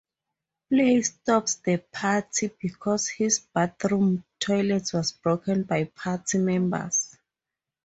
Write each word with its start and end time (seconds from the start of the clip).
Play 0.69 1.03
stops 1.03 1.57
the 1.57 1.77
party 1.77 2.49
because 2.59 3.07
his 3.07 3.37
bathroom 3.37 4.23
toilet 4.39 4.89
was 4.93 5.11
broken 5.11 5.61
by 5.61 5.83
party 5.83 6.39
members. 6.39 7.15